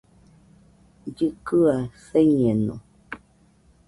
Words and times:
Llɨkɨaɨ 1.09 1.83
señeno 2.07 2.75